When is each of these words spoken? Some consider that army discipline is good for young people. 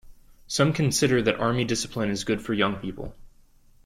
Some 0.47 0.73
consider 0.73 1.21
that 1.21 1.39
army 1.39 1.63
discipline 1.63 2.09
is 2.09 2.23
good 2.23 2.41
for 2.41 2.55
young 2.55 2.77
people. 2.77 3.13